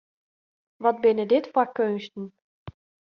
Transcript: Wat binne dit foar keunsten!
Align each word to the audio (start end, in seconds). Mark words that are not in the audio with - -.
Wat 0.83 0.97
binne 1.03 1.25
dit 1.31 1.45
foar 1.53 1.69
keunsten! 1.77 2.25